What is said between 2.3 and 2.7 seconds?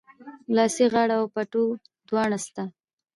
سته